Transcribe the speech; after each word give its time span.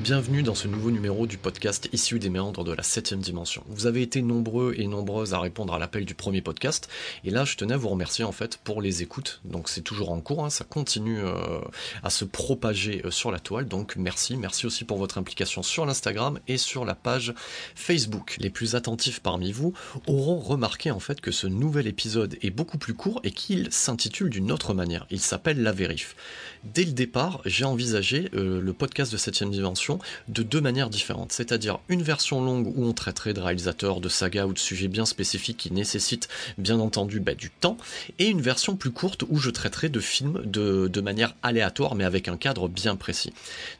Bienvenue 0.00 0.44
dans 0.44 0.54
ce 0.54 0.68
nouveau 0.68 0.92
numéro 0.92 1.26
du 1.26 1.38
podcast 1.38 1.88
issu 1.92 2.20
des 2.20 2.30
méandres 2.30 2.62
de 2.62 2.70
la 2.70 2.84
7 2.84 3.14
dimension. 3.14 3.64
Vous 3.66 3.86
avez 3.88 4.00
été 4.00 4.22
nombreux 4.22 4.72
et 4.78 4.86
nombreuses 4.86 5.34
à 5.34 5.40
répondre 5.40 5.74
à 5.74 5.80
l'appel 5.80 6.04
du 6.04 6.14
premier 6.14 6.40
podcast, 6.40 6.88
et 7.24 7.30
là 7.30 7.44
je 7.44 7.56
tenais 7.56 7.74
à 7.74 7.76
vous 7.76 7.88
remercier 7.88 8.24
en 8.24 8.30
fait 8.30 8.58
pour 8.58 8.80
les 8.80 9.02
écoutes. 9.02 9.40
Donc 9.44 9.68
c'est 9.68 9.80
toujours 9.80 10.12
en 10.12 10.20
cours, 10.20 10.44
hein, 10.44 10.50
ça 10.50 10.62
continue 10.62 11.18
euh, 11.18 11.58
à 12.04 12.10
se 12.10 12.24
propager 12.24 13.02
euh, 13.04 13.10
sur 13.10 13.32
la 13.32 13.40
toile, 13.40 13.66
donc 13.66 13.96
merci. 13.96 14.36
Merci 14.36 14.66
aussi 14.66 14.84
pour 14.84 14.98
votre 14.98 15.18
implication 15.18 15.64
sur 15.64 15.84
l'Instagram 15.84 16.38
et 16.46 16.58
sur 16.58 16.84
la 16.84 16.94
page 16.94 17.34
Facebook. 17.74 18.36
Les 18.38 18.50
plus 18.50 18.76
attentifs 18.76 19.18
parmi 19.18 19.50
vous 19.50 19.74
auront 20.06 20.38
remarqué 20.38 20.92
en 20.92 21.00
fait 21.00 21.20
que 21.20 21.32
ce 21.32 21.48
nouvel 21.48 21.88
épisode 21.88 22.38
est 22.40 22.50
beaucoup 22.50 22.78
plus 22.78 22.94
court 22.94 23.20
et 23.24 23.32
qu'il 23.32 23.72
s'intitule 23.72 24.30
d'une 24.30 24.52
autre 24.52 24.74
manière. 24.74 25.08
Il 25.10 25.20
s'appelle 25.20 25.60
La 25.60 25.72
Vérif. 25.72 26.14
Dès 26.62 26.84
le 26.84 26.92
départ, 26.92 27.40
j'ai 27.44 27.64
envisagé 27.64 28.30
euh, 28.34 28.60
le 28.60 28.72
podcast 28.72 29.10
de 29.10 29.16
7 29.16 29.50
dimension 29.50 29.87
de 30.28 30.42
deux 30.42 30.60
manières 30.60 30.90
différentes. 30.90 31.32
C'est-à-dire 31.32 31.78
une 31.88 32.02
version 32.02 32.44
longue 32.44 32.66
où 32.76 32.84
on 32.84 32.92
traiterait 32.92 33.34
de 33.34 33.40
réalisateurs, 33.40 34.00
de 34.00 34.08
sagas 34.08 34.46
ou 34.46 34.52
de 34.52 34.58
sujets 34.58 34.88
bien 34.88 35.06
spécifiques 35.06 35.56
qui 35.56 35.72
nécessitent 35.72 36.28
bien 36.58 36.80
entendu 36.80 37.20
bah, 37.20 37.34
du 37.34 37.50
temps, 37.50 37.78
et 38.18 38.26
une 38.26 38.40
version 38.40 38.76
plus 38.76 38.90
courte 38.90 39.24
où 39.28 39.38
je 39.38 39.50
traiterai 39.50 39.88
de 39.88 40.00
films 40.00 40.42
de, 40.44 41.00
manière 41.00 41.34
aléatoire 41.44 41.94
mais 41.94 42.04
avec 42.04 42.26
un 42.26 42.36
cadre 42.36 42.68
bien 42.68 42.96
précis. 42.96 43.32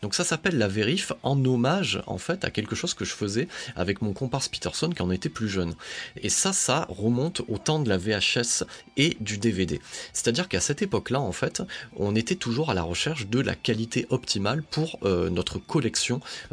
Donc 0.03 0.15
ça 0.15 0.23
s'appelle 0.23 0.57
la 0.57 0.69
vérif 0.69 1.13
en 1.25 1.45
hommage 1.45 2.01
en 2.07 2.17
fait 2.17 2.45
à 2.45 2.51
quelque 2.51 2.77
chose 2.77 2.95
que 2.95 3.05
je 3.05 3.13
faisais 3.13 3.49
avec 3.75 4.03
mon 4.03 4.13
comparse 4.13 4.49
Peterson 4.49 4.91
quand 4.97 5.05
on 5.05 5.11
était 5.11 5.29
plus 5.29 5.49
jeune. 5.49 5.75
Et 6.23 6.29
ça, 6.29 6.53
ça 6.53 6.87
remonte 6.89 7.43
au 7.49 7.59
temps 7.59 7.81
de 7.81 7.89
la 7.89 7.99
VHS 7.99 8.65
et 8.97 9.17
du 9.21 9.37
DVD. 9.39 9.81
C'est-à-dire 10.13 10.49
qu'à 10.49 10.61
cette 10.61 10.81
époque-là, 10.81 11.21
en 11.21 11.33
fait, 11.33 11.63
on 11.97 12.15
était 12.15 12.37
toujours 12.37 12.71
à 12.71 12.75
la 12.75 12.83
recherche 12.83 13.27
de 13.27 13.41
la 13.41 13.57
qualité 13.57 14.07
optimale 14.11 14.63
pour 14.63 14.99
euh, 15.03 15.29
notre 15.29 15.59
collection 15.59 15.98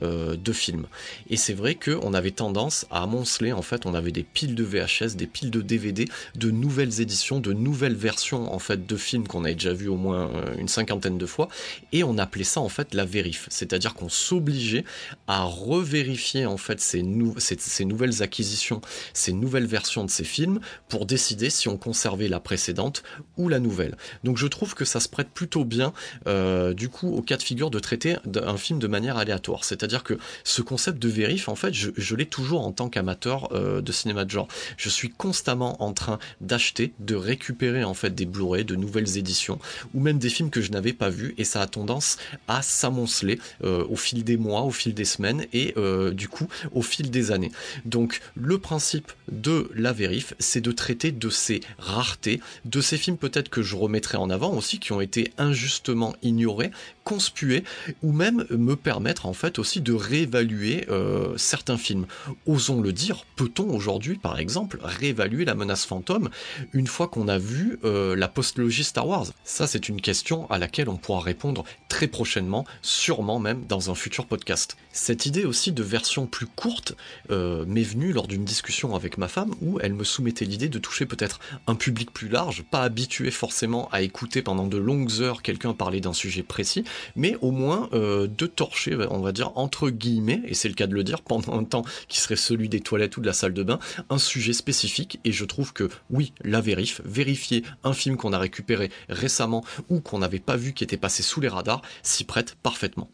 euh, 0.02 0.36
de 0.36 0.52
films. 0.52 0.88
Et 1.30 1.38
c'est 1.38 1.54
vrai 1.54 1.76
qu'on 1.76 2.14
avait 2.14 2.32
tendance 2.32 2.86
à 2.92 3.04
amonceler, 3.04 3.54
en 3.54 3.62
fait, 3.62 3.86
on 3.86 3.94
avait 3.94 4.12
des 4.12 4.24
piles 4.24 4.56
de 4.56 4.64
VHS, 4.64 5.16
des 5.16 5.28
piles 5.28 5.52
de 5.52 5.62
DVD, 5.62 6.06
de 6.36 6.52
nouvelles 6.52 7.02
éditions, 7.02 7.40
de 7.40 7.54
nouvelles 7.54 7.96
versions 7.96 8.54
en 8.54 8.60
fait 8.60 8.86
de 8.86 8.96
films 8.98 9.28
qu'on 9.28 9.44
avait 9.46 9.56
déjà 9.56 9.74
vu 9.74 9.88
au 9.88 9.96
moins 9.96 10.30
euh, 10.30 10.56
une 10.58 10.68
cinquantaine 10.68 11.18
de 11.18 11.26
fois, 11.26 11.48
et 11.92 12.04
on 12.04 12.18
appelait 12.18 12.44
ça 12.44 12.62
en 12.62 12.70
fait 12.70 12.94
la 12.94 13.06
vérif, 13.06 13.48
c'est-à-dire 13.50 13.94
qu'on 13.94 14.10
s'obligeait 14.10 14.84
à 15.28 15.44
revérifier 15.44 16.46
en 16.46 16.58
fait 16.58 16.80
ces, 16.82 17.04
nouvelles 17.04 18.24
acquisitions, 18.24 18.82
ces 19.14 19.34
nouvelles 19.34 19.68
versions 19.68 20.04
de 20.04 20.10
ces 20.10 20.24
films 20.24 20.60
pour 20.90 21.06
décider 21.06 21.50
si 21.50 21.68
on 21.68 21.78
conservait 21.78 22.28
la 22.28 22.40
précédente 22.40 23.04
ou 23.38 23.50
la 23.50 23.60
nouvelle. 23.60 23.96
Donc 24.24 24.38
je 24.38 24.48
trouve 24.48 24.74
que 24.76 24.86
ça 24.86 25.00
se 25.00 25.10
prête 25.10 25.30
plutôt 25.30 25.66
bien 25.66 25.94
euh, 26.28 26.74
du 26.74 26.90
coup 26.90 27.10
au 27.10 27.22
cas 27.22 27.38
de 27.38 27.44
figure 27.44 27.70
de 27.70 27.80
traiter 27.80 28.18
un 28.36 28.58
film 28.58 28.80
de 28.80 28.88
manière 28.88 29.18
aléatoire 29.18 29.35
c'est-à-dire 29.62 30.04
que 30.04 30.18
ce 30.44 30.62
concept 30.62 31.00
de 31.00 31.10
vérif, 31.10 31.50
en 31.50 31.56
fait, 31.56 31.74
je, 31.74 32.16
l'ai 32.16 32.26
toujours 32.26 32.66
en 32.66 32.72
tant 32.72 32.90
qu'amateur 32.90 33.50
euh, 33.52 33.82
de 33.82 33.92
cinéma 33.92 34.26
de 34.26 34.32
genre. 34.32 34.48
Je 34.78 34.90
suis 34.90 35.10
constamment 35.10 35.82
en 35.84 35.94
train 35.94 36.20
d'acheter, 36.42 36.94
de 37.00 37.16
récupérer 37.16 37.84
en 37.84 37.94
fait 37.94 38.14
des 38.14 38.26
Blu-ray, 38.26 38.66
de 38.66 38.76
nouvelles 38.76 39.18
éditions, 39.18 39.60
ou 39.94 40.00
même 40.00 40.18
des 40.18 40.30
films 40.30 40.50
que 40.50 40.62
je 40.62 40.72
n'avais 40.72 40.94
pas 40.94 41.10
vus, 41.10 41.34
et 41.38 41.44
ça 41.44 41.62
a 41.62 41.68
tendance 41.68 42.18
à 42.48 42.62
s'amonceler 42.62 43.40
euh, 43.64 43.86
au 43.90 43.96
fil 43.96 44.24
des 44.24 44.38
mois, 44.38 44.62
au 44.62 44.72
fil 44.72 44.94
des 44.94 45.06
semaines, 45.06 45.46
et 45.54 45.74
euh, 45.78 46.12
du 46.12 46.28
coup 46.28 46.48
au 46.72 46.82
fil 46.82 47.10
des 47.12 47.32
années. 47.32 47.52
Donc 47.86 48.22
le 48.36 48.58
principe 48.58 49.12
de 49.32 49.70
la 49.76 49.94
vérif, 49.94 50.34
c'est 50.40 50.62
de 50.62 50.72
traiter 50.72 51.12
de 51.12 51.30
ces 51.30 51.62
raretés, 51.78 52.42
de 52.66 52.82
ces 52.82 52.98
films 52.98 53.18
peut-être 53.18 53.50
que 53.50 53.62
je 53.62 53.76
remettrai 53.76 54.18
en 54.18 54.30
avant 54.30 54.54
aussi, 54.54 54.80
qui 54.80 54.92
ont 54.92 55.02
été 55.02 55.34
injustement 55.38 56.16
ignorés, 56.22 56.72
conspués, 57.04 57.64
ou 58.04 58.12
même 58.12 58.46
me 58.50 58.76
permettre 58.76 59.25
en 59.26 59.34
fait 59.34 59.60
aussi 59.60 59.82
de 59.82 59.94
réévaluer 59.94 60.86
euh, 60.90 61.38
certains 61.38 61.78
films. 61.78 62.06
Osons 62.46 62.82
le 62.82 62.94
dire, 62.94 63.26
peut-on 63.36 63.70
aujourd'hui 63.70 64.16
par 64.16 64.40
exemple 64.40 64.80
réévaluer 64.82 65.46
la 65.46 65.56
menace 65.56 65.86
fantôme 65.86 66.30
une 66.74 66.88
fois 66.88 67.08
qu'on 67.08 67.28
a 67.28 67.38
vu 67.38 67.80
euh, 67.84 68.16
la 68.16 68.28
postlogie 68.28 68.84
Star 68.84 69.08
Wars? 69.08 69.28
Ça 69.44 69.68
c'est 69.68 69.90
une 69.90 70.02
question 70.02 70.50
à 70.50 70.58
laquelle 70.58 70.90
on 70.90 70.98
pourra 70.98 71.22
répondre 71.22 71.64
très 71.90 72.08
prochainement, 72.08 72.66
sûrement 72.82 73.40
même 73.40 73.66
dans 73.68 73.90
un 73.90 73.96
futur 73.96 74.26
podcast. 74.26 74.78
Cette 74.92 75.26
idée 75.26 75.46
aussi 75.46 75.72
de 75.72 75.84
version 75.84 76.26
plus 76.26 76.46
courte 76.46 76.96
euh, 77.32 77.66
m'est 77.68 77.84
venue 77.84 78.14
lors 78.14 78.28
d'une 78.28 78.46
discussion 78.46 78.96
avec 78.96 79.18
ma 79.18 79.28
femme 79.28 79.54
où 79.62 79.80
elle 79.82 79.94
me 79.94 80.04
soumettait 80.04 80.46
l'idée 80.46 80.70
de 80.70 80.80
toucher 80.80 81.06
peut-être 81.06 81.40
un 81.68 81.76
public 81.76 82.12
plus 82.12 82.30
large, 82.30 82.64
pas 82.64 82.84
habitué 82.84 83.32
forcément 83.32 83.90
à 83.92 84.02
écouter 84.02 84.42
pendant 84.42 84.68
de 84.68 84.78
longues 84.78 85.22
heures 85.22 85.42
quelqu'un 85.42 85.74
parler 85.74 86.00
d'un 86.00 86.14
sujet 86.14 86.44
précis, 86.44 86.84
mais 87.16 87.36
au 87.42 87.52
moins 87.52 87.90
de 87.92 88.46
torcher 88.46 88.96
on 89.16 89.22
va 89.22 89.32
dire 89.32 89.52
entre 89.56 89.90
guillemets, 89.90 90.42
et 90.46 90.54
c'est 90.54 90.68
le 90.68 90.74
cas 90.74 90.88
de 90.88 90.94
le 90.94 91.04
dire, 91.04 91.22
pendant 91.22 91.58
un 91.58 91.64
temps 91.64 91.84
qui 92.08 92.20
serait 92.20 92.36
celui 92.36 92.70
des 92.70 92.82
toilettes 92.82 93.18
ou 93.18 93.22
de 93.22 93.28
la 93.28 93.34
salle 93.34 93.54
de 93.54 93.64
bain, 93.64 93.80
un 94.10 94.18
sujet 94.18 94.54
spécifique, 94.54 95.20
et 95.24 95.32
je 95.32 95.46
trouve 95.46 95.74
que 95.74 95.90
oui, 96.10 96.34
la 96.44 96.62
vérif, 96.62 97.02
vérifier 97.06 97.64
un 97.84 97.94
film 97.94 98.18
qu'on 98.18 98.34
a 98.34 98.40
récupéré 98.40 98.92
récemment 99.10 99.64
ou 99.90 100.00
qu'on 100.00 100.20
n'avait 100.20 100.40
pas 100.40 100.58
vu 100.58 100.74
qui 100.74 100.84
était 100.84 100.98
passé 100.98 101.24
sous 101.24 101.42
les 101.42 101.48
radars, 101.48 101.82
s'y 102.04 102.24
prête 102.24 102.56
parfaitement. 102.62 103.10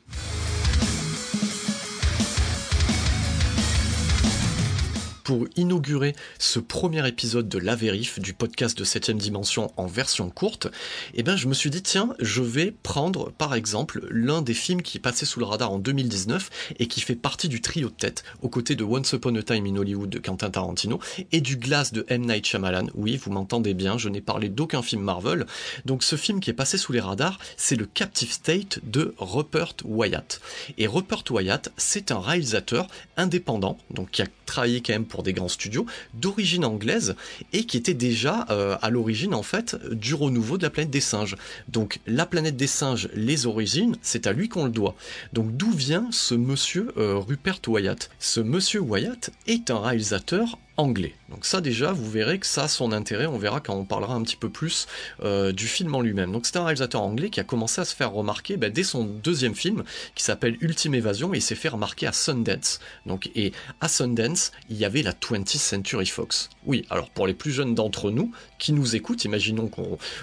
Pour 5.23 5.47
inaugurer 5.55 6.15
ce 6.39 6.59
premier 6.59 7.07
épisode 7.07 7.47
de 7.47 7.57
La 7.57 7.75
Vérif, 7.75 8.19
du 8.19 8.33
podcast 8.33 8.77
de 8.77 8.85
7ème 8.85 9.17
dimension 9.17 9.71
en 9.77 9.85
version 9.85 10.29
courte, 10.29 10.67
eh 11.13 11.23
ben, 11.23 11.35
je 11.35 11.47
me 11.47 11.53
suis 11.53 11.69
dit, 11.69 11.81
tiens, 11.81 12.15
je 12.19 12.41
vais 12.41 12.73
prendre, 12.83 13.31
par 13.31 13.53
exemple, 13.53 14.05
l'un 14.09 14.41
des 14.41 14.53
films 14.53 14.81
qui 14.81 14.97
est 14.97 15.01
passé 15.01 15.25
sous 15.25 15.39
le 15.39 15.45
radar 15.45 15.71
en 15.71 15.79
2019 15.79 16.49
et 16.79 16.87
qui 16.87 17.01
fait 17.01 17.15
partie 17.15 17.49
du 17.49 17.61
trio 17.61 17.89
de 17.89 17.93
tête, 17.93 18.23
aux 18.41 18.49
côtés 18.49 18.75
de 18.75 18.83
Once 18.83 19.11
Upon 19.13 19.35
a 19.35 19.43
Time 19.43 19.65
in 19.65 19.75
Hollywood 19.75 20.09
de 20.09 20.19
Quentin 20.19 20.49
Tarantino 20.49 20.99
et 21.31 21.41
du 21.41 21.57
Glass 21.57 21.93
de 21.93 22.05
M. 22.09 22.25
Night 22.25 22.45
Shyamalan. 22.45 22.87
Oui, 22.95 23.17
vous 23.17 23.31
m'entendez 23.31 23.73
bien, 23.73 23.97
je 23.97 24.09
n'ai 24.09 24.21
parlé 24.21 24.49
d'aucun 24.49 24.81
film 24.81 25.01
Marvel. 25.01 25.45
Donc, 25.85 26.03
ce 26.03 26.15
film 26.15 26.39
qui 26.39 26.49
est 26.49 26.53
passé 26.53 26.77
sous 26.77 26.91
les 26.91 26.99
radars, 26.99 27.39
c'est 27.57 27.75
le 27.75 27.85
Captive 27.85 28.31
State 28.31 28.79
de 28.83 29.13
Rupert 29.17 29.75
Wyatt. 29.83 30.41
Et 30.77 30.87
Rupert 30.87 31.23
Wyatt, 31.29 31.71
c'est 31.77 32.11
un 32.11 32.19
réalisateur 32.19 32.87
indépendant, 33.17 33.77
donc 33.89 34.11
qui 34.11 34.21
a 34.21 34.27
travaillé 34.45 34.81
quand 34.81 34.93
même 34.93 35.05
pour 35.11 35.21
des 35.21 35.33
grands 35.33 35.47
studios, 35.47 35.85
d'origine 36.15 36.65
anglaise 36.65 37.15
et 37.53 37.65
qui 37.65 37.77
était 37.77 37.93
déjà 37.93 38.47
euh, 38.49 38.77
à 38.81 38.89
l'origine 38.89 39.35
en 39.35 39.43
fait 39.43 39.77
du 39.91 40.15
renouveau 40.15 40.57
de 40.57 40.63
la 40.63 40.71
planète 40.71 40.89
des 40.89 41.01
singes. 41.01 41.35
Donc 41.67 41.99
la 42.07 42.25
planète 42.25 42.55
des 42.55 42.67
singes, 42.67 43.09
les 43.13 43.45
origines, 43.45 43.95
c'est 44.01 44.25
à 44.25 44.33
lui 44.33 44.49
qu'on 44.49 44.65
le 44.65 44.71
doit. 44.71 44.95
Donc 45.33 45.55
d'où 45.55 45.69
vient 45.71 46.07
ce 46.11 46.33
monsieur 46.33 46.91
euh, 46.97 47.17
Rupert 47.17 47.59
Wyatt? 47.67 48.09
Ce 48.19 48.39
monsieur 48.39 48.79
Wyatt 48.79 49.29
est 49.45 49.69
un 49.69 49.79
réalisateur 49.79 50.57
anglais. 50.77 51.13
Donc 51.29 51.45
ça 51.45 51.61
déjà, 51.61 51.91
vous 51.91 52.09
verrez 52.09 52.39
que 52.39 52.45
ça 52.45 52.63
a 52.63 52.67
son 52.67 52.91
intérêt, 52.91 53.25
on 53.25 53.37
verra 53.37 53.59
quand 53.59 53.75
on 53.75 53.85
parlera 53.85 54.15
un 54.15 54.21
petit 54.23 54.35
peu 54.35 54.49
plus 54.49 54.87
euh, 55.23 55.51
du 55.51 55.67
film 55.67 55.93
en 55.95 56.01
lui-même. 56.01 56.31
Donc 56.31 56.45
c'est 56.45 56.57
un 56.57 56.63
réalisateur 56.63 57.01
anglais 57.01 57.29
qui 57.29 57.39
a 57.39 57.43
commencé 57.43 57.81
à 57.81 57.85
se 57.85 57.95
faire 57.95 58.11
remarquer 58.11 58.57
bah, 58.57 58.69
dès 58.69 58.83
son 58.83 59.03
deuxième 59.03 59.55
film, 59.55 59.83
qui 60.15 60.23
s'appelle 60.23 60.57
Ultime 60.61 60.95
Évasion, 60.95 61.33
et 61.33 61.37
il 61.37 61.41
s'est 61.41 61.55
fait 61.55 61.69
remarquer 61.69 62.07
à 62.07 62.13
Sundance. 62.13 62.79
Donc, 63.05 63.29
et 63.35 63.53
à 63.79 63.87
Sundance, 63.87 64.51
il 64.69 64.77
y 64.77 64.85
avait 64.85 65.03
la 65.03 65.13
20th 65.13 65.57
Century 65.57 66.05
Fox. 66.05 66.49
Oui, 66.65 66.85
alors 66.89 67.09
pour 67.09 67.27
les 67.27 67.33
plus 67.33 67.51
jeunes 67.51 67.75
d'entre 67.75 68.11
nous 68.11 68.31
qui 68.59 68.73
nous 68.73 68.95
écoutent, 68.95 69.25
imaginons 69.25 69.69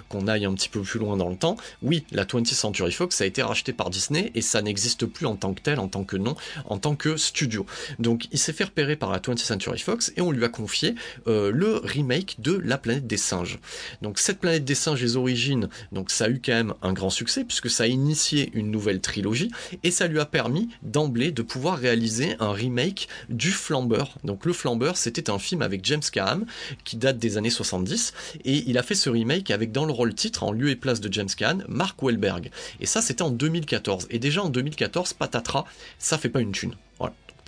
qu'on 0.09 0.29
aille 0.29 0.45
un 0.45 0.55
petit 0.55 0.69
peu 0.69 0.81
plus 0.83 1.01
loin 1.01 1.17
dans 1.17 1.29
le 1.29 1.37
temps, 1.37 1.57
oui, 1.83 2.05
la 2.13 2.25
20th 2.25 2.55
Century 2.55 2.93
Fox 2.93 3.21
a 3.21 3.27
été 3.27 3.43
rachetée 3.43 3.73
par 3.73 3.91
Disney 3.91 4.31
et 4.35 4.43
ça 4.43 4.63
n'existe 4.63 5.07
plus 5.07 5.27
en 5.27 5.37
tant 5.37 5.55
que 5.55 5.61
tel, 5.61 5.81
en 5.81 5.89
tant 5.89 6.05
que 6.05 6.17
nom, 6.17 6.37
en 6.67 6.79
tant 6.79 6.95
que 6.95 7.17
studio. 7.17 7.67
Donc 7.99 8.29
il 8.31 8.39
s'est 8.39 8.53
fait 8.53 8.65
repérer 8.65 8.97
par 8.97 9.11
la 9.11 9.19
20th 9.19 9.39
Century 9.39 9.79
Fox 9.79 10.13
et 10.17 10.21
on 10.21 10.31
lui 10.31 10.45
a 10.45 10.48
confié 10.49 10.95
euh, 11.27 11.51
le 11.53 11.77
remake 11.77 12.37
de 12.39 12.53
La 12.57 12.79
planète 12.79 13.07
des 13.07 13.17
singes. 13.17 13.59
Donc 14.03 14.19
cette 14.19 14.41
planète 14.41 14.65
des 14.65 14.75
singes, 14.75 15.03
les 15.03 15.17
origines, 15.17 15.69
donc 15.93 16.11
ça 16.11 16.25
a 16.25 16.29
eu 16.29 16.41
quand 16.45 16.53
même 16.53 16.75
un 16.83 16.93
grand 16.93 17.11
succès 17.11 17.45
puisque 17.45 17.71
ça 17.71 17.85
a 17.85 17.87
initié 17.87 18.51
une 18.55 18.71
nouvelle 18.71 19.01
trilogie 19.01 19.51
et 19.83 19.91
ça 19.91 20.07
lui 20.07 20.21
a 20.21 20.27
permis 20.27 20.69
d'emblée 20.83 21.33
de 21.33 21.43
pouvoir 21.43 21.79
réaliser 21.79 22.37
un 22.41 22.53
remake 22.53 23.09
du 23.29 23.51
Flambeur. 23.51 24.17
Donc 24.25 24.45
le 24.45 24.53
Flambeur, 24.53 24.97
c'était 24.97 25.31
un 25.31 25.39
film 25.39 25.63
avec 25.63 25.85
James 25.85 26.03
Caan 26.13 26.41
qui 26.85 26.97
date 26.97 27.19
des 27.19 27.37
années 27.37 27.51
70 27.51 28.13
et 28.45 28.65
il 28.67 28.79
a 28.79 28.83
fait 28.83 28.95
ce 28.95 29.11
remake 29.11 29.51
avec 29.51 29.73
dans 29.73 29.85
le 29.85 29.93
rôle 29.93 30.15
titre 30.15 30.43
en 30.43 30.53
lieu 30.53 30.71
et 30.71 30.77
place 30.77 31.01
de 31.01 31.13
James 31.13 31.29
Caan, 31.37 31.59
Mark 31.69 32.03
Wahlberg. 32.03 32.51
Et 32.81 32.87
ça 32.87 33.03
c'était 33.03 33.23
en 33.23 33.31
2014 33.31 34.07
et 34.11 34.19
déjà 34.19 34.43
en 34.43 34.49
2014 34.49 35.13
patatras, 35.15 35.65
ça 35.99 36.19
fait 36.19 36.29
pas 36.29 36.41
une 36.41 36.53
thune 36.53 36.75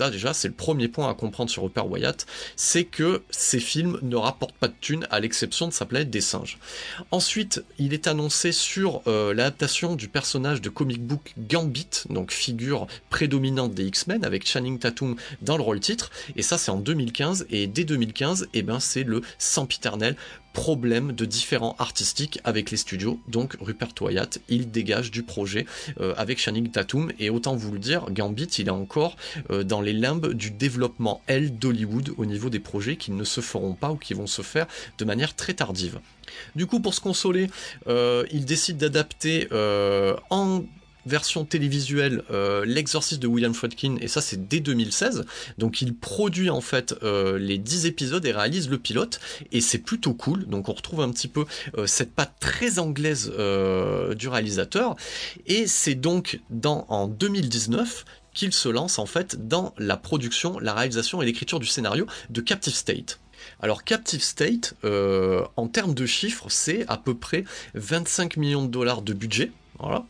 déjà, 0.08 0.32
c'est 0.32 0.48
le 0.48 0.54
premier 0.54 0.88
point 0.88 1.10
à 1.10 1.14
comprendre 1.14 1.50
sur 1.50 1.64
Rupert 1.64 1.90
Wyatt, 1.90 2.26
c'est 2.56 2.84
que 2.84 3.22
ces 3.30 3.60
films 3.60 3.98
ne 4.02 4.16
rapportent 4.16 4.54
pas 4.54 4.68
de 4.68 4.74
thunes, 4.80 5.06
à 5.10 5.20
l'exception 5.20 5.68
de 5.68 5.72
sa 5.72 5.84
planète 5.84 6.10
des 6.10 6.20
singes. 6.20 6.58
Ensuite, 7.10 7.62
il 7.78 7.92
est 7.92 8.06
annoncé 8.06 8.52
sur 8.52 9.02
euh, 9.06 9.34
l'adaptation 9.34 9.96
du 9.96 10.08
personnage 10.08 10.62
de 10.62 10.70
comic 10.70 11.02
book 11.02 11.34
Gambit, 11.36 12.04
donc 12.08 12.30
figure 12.30 12.86
prédominante 13.10 13.74
des 13.74 13.84
X-Men, 13.84 14.24
avec 14.24 14.46
Channing 14.46 14.78
Tatum 14.78 15.16
dans 15.42 15.56
le 15.56 15.62
rôle 15.62 15.80
titre, 15.80 16.10
et 16.36 16.42
ça 16.42 16.56
c'est 16.56 16.70
en 16.70 16.78
2015, 16.78 17.46
et 17.50 17.66
dès 17.66 17.84
2015, 17.84 18.48
eh 18.54 18.62
ben, 18.62 18.80
c'est 18.80 19.02
le 19.02 19.22
sempiternel 19.38 20.16
problème 20.52 21.12
de 21.12 21.24
différents 21.24 21.76
artistiques 21.78 22.40
avec 22.44 22.70
les 22.70 22.76
studios. 22.76 23.20
Donc 23.28 23.56
Rupert 23.60 23.90
Wyatt, 24.00 24.40
il 24.48 24.70
dégage 24.70 25.10
du 25.10 25.22
projet 25.22 25.66
euh, 26.00 26.14
avec 26.16 26.38
Channing 26.38 26.70
Tatum 26.70 27.12
et 27.18 27.30
autant 27.30 27.56
vous 27.56 27.72
le 27.72 27.78
dire, 27.78 28.06
Gambit, 28.10 28.44
il 28.58 28.68
est 28.68 28.70
encore 28.70 29.16
euh, 29.50 29.62
dans 29.62 29.80
les 29.80 29.92
limbes 29.92 30.32
du 30.32 30.50
développement 30.50 31.22
L 31.26 31.56
d'Hollywood 31.58 32.12
au 32.16 32.26
niveau 32.26 32.50
des 32.50 32.60
projets 32.60 32.96
qui 32.96 33.12
ne 33.12 33.24
se 33.24 33.40
feront 33.40 33.74
pas 33.74 33.90
ou 33.90 33.96
qui 33.96 34.14
vont 34.14 34.26
se 34.26 34.42
faire 34.42 34.66
de 34.98 35.04
manière 35.04 35.34
très 35.34 35.54
tardive. 35.54 36.00
Du 36.54 36.66
coup, 36.66 36.80
pour 36.80 36.94
se 36.94 37.00
consoler, 37.00 37.48
euh, 37.86 38.24
il 38.30 38.44
décide 38.44 38.78
d'adapter 38.78 39.48
en 40.30 40.64
version 41.06 41.44
télévisuelle 41.44 42.22
euh, 42.30 42.64
L'exorcisme 42.64 43.20
de 43.20 43.26
William 43.26 43.54
Friedkin 43.54 43.96
et 44.00 44.08
ça 44.08 44.20
c'est 44.20 44.48
dès 44.48 44.60
2016 44.60 45.24
donc 45.58 45.82
il 45.82 45.94
produit 45.94 46.50
en 46.50 46.60
fait 46.60 46.94
euh, 47.02 47.38
les 47.38 47.58
10 47.58 47.86
épisodes 47.86 48.24
et 48.24 48.32
réalise 48.32 48.68
le 48.68 48.78
pilote 48.78 49.20
et 49.52 49.60
c'est 49.60 49.78
plutôt 49.78 50.14
cool 50.14 50.46
donc 50.46 50.68
on 50.68 50.72
retrouve 50.72 51.00
un 51.00 51.10
petit 51.10 51.28
peu 51.28 51.44
euh, 51.78 51.86
cette 51.86 52.14
patte 52.14 52.34
très 52.40 52.78
anglaise 52.78 53.32
du 54.16 54.28
réalisateur 54.28 54.96
et 55.46 55.66
c'est 55.66 55.94
donc 55.94 56.40
dans 56.50 56.86
en 56.88 57.06
2019 57.06 58.04
qu'il 58.34 58.52
se 58.52 58.68
lance 58.68 58.98
en 58.98 59.06
fait 59.06 59.48
dans 59.48 59.74
la 59.78 59.96
production, 59.96 60.58
la 60.58 60.74
réalisation 60.74 61.20
et 61.22 61.26
l'écriture 61.26 61.60
du 61.60 61.66
scénario 61.66 62.06
de 62.30 62.40
Captive 62.40 62.74
State. 62.74 63.20
Alors 63.60 63.84
Captive 63.84 64.22
State, 64.22 64.74
en 64.84 65.68
termes 65.68 65.94
de 65.94 66.06
chiffres, 66.06 66.46
c'est 66.48 66.84
à 66.88 66.96
peu 66.96 67.14
près 67.14 67.44
25 67.74 68.36
millions 68.36 68.64
de 68.64 68.70
dollars 68.70 69.02
de 69.02 69.12
budget. 69.12 69.52
Voilà 69.78 70.04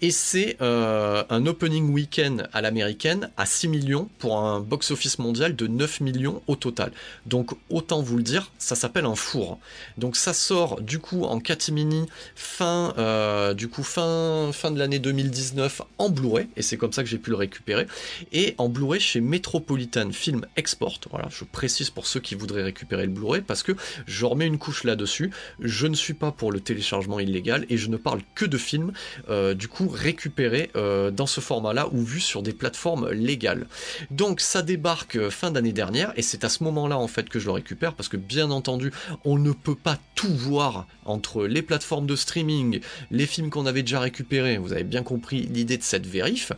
et 0.00 0.10
c'est 0.10 0.56
euh, 0.60 1.24
un 1.30 1.46
opening 1.46 1.92
week-end 1.92 2.38
à 2.52 2.60
l'américaine 2.60 3.30
à 3.36 3.46
6 3.46 3.68
millions 3.68 4.08
pour 4.18 4.38
un 4.38 4.60
box-office 4.60 5.18
mondial 5.18 5.56
de 5.56 5.66
9 5.66 6.00
millions 6.00 6.42
au 6.46 6.56
total. 6.56 6.92
Donc 7.26 7.52
autant 7.70 8.02
vous 8.02 8.16
le 8.16 8.22
dire, 8.22 8.50
ça 8.58 8.74
s'appelle 8.74 9.06
un 9.06 9.14
four. 9.14 9.58
Donc 9.98 10.16
ça 10.16 10.32
sort 10.32 10.80
du 10.80 10.98
coup 10.98 11.24
en 11.24 11.40
catimini 11.40 12.06
fin, 12.34 12.94
euh, 12.98 13.54
du 13.54 13.68
coup 13.68 13.82
fin, 13.82 14.50
fin 14.52 14.70
de 14.70 14.78
l'année 14.78 14.98
2019 14.98 15.82
en 15.98 16.10
Blu-ray, 16.10 16.48
et 16.56 16.62
c'est 16.62 16.76
comme 16.76 16.92
ça 16.92 17.02
que 17.02 17.08
j'ai 17.08 17.18
pu 17.18 17.30
le 17.30 17.36
récupérer, 17.36 17.86
et 18.32 18.54
en 18.58 18.68
Blu-ray 18.68 19.00
chez 19.00 19.20
Metropolitan 19.20 20.10
Film 20.12 20.46
Export. 20.56 21.00
Voilà, 21.10 21.28
je 21.30 21.44
précise 21.44 21.90
pour 21.90 22.06
ceux 22.06 22.20
qui 22.20 22.34
voudraient 22.34 22.62
récupérer 22.62 23.04
le 23.06 23.12
Blu-ray 23.12 23.42
parce 23.42 23.62
que 23.62 23.72
je 24.06 24.24
remets 24.24 24.46
une 24.46 24.58
couche 24.58 24.84
là-dessus. 24.84 25.30
Je 25.60 25.86
ne 25.86 25.94
suis 25.94 26.14
pas 26.14 26.32
pour 26.32 26.52
le 26.52 26.60
téléchargement 26.60 27.20
illégal 27.20 27.66
et 27.68 27.76
je 27.76 27.88
ne 27.88 27.96
parle 27.96 28.20
que 28.34 28.44
de 28.44 28.58
films. 28.58 28.92
Euh, 29.28 29.54
du 29.54 29.68
coup, 29.68 29.85
récupérer 29.88 30.70
euh, 30.76 31.10
dans 31.10 31.26
ce 31.26 31.40
format-là 31.40 31.88
ou 31.92 32.02
vu 32.02 32.20
sur 32.20 32.42
des 32.42 32.52
plateformes 32.52 33.10
légales. 33.10 33.66
Donc 34.10 34.40
ça 34.40 34.62
débarque 34.62 35.16
euh, 35.16 35.30
fin 35.30 35.50
d'année 35.50 35.72
dernière 35.72 36.12
et 36.16 36.22
c'est 36.22 36.44
à 36.44 36.48
ce 36.48 36.64
moment-là 36.64 36.98
en 36.98 37.08
fait 37.08 37.28
que 37.28 37.38
je 37.38 37.46
le 37.46 37.52
récupère 37.52 37.94
parce 37.94 38.08
que 38.08 38.16
bien 38.16 38.50
entendu 38.50 38.92
on 39.24 39.38
ne 39.38 39.52
peut 39.52 39.74
pas 39.74 39.98
tout 40.14 40.34
voir 40.34 40.86
entre 41.04 41.46
les 41.46 41.62
plateformes 41.62 42.06
de 42.06 42.16
streaming, 42.16 42.80
les 43.10 43.26
films 43.26 43.50
qu'on 43.50 43.66
avait 43.66 43.82
déjà 43.82 44.00
récupérés, 44.00 44.58
vous 44.58 44.72
avez 44.72 44.84
bien 44.84 45.02
compris 45.02 45.42
l'idée 45.42 45.78
de 45.78 45.82
cette 45.82 46.06
vérif 46.06 46.52